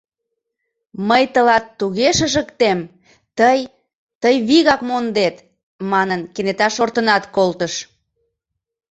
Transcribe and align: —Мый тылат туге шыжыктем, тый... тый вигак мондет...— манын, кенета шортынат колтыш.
—Мый 1.07 1.23
тылат 1.33 1.65
туге 1.79 2.09
шыжыктем, 2.17 2.79
тый... 3.37 3.59
тый 4.21 4.35
вигак 4.47 4.81
мондет...— 4.89 5.35
манын, 5.91 6.21
кенета 6.33 6.67
шортынат 6.75 7.23
колтыш. 7.35 7.73